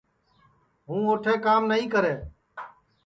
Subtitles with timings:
[0.87, 2.13] ہوں اوٹھے کام نائی کرے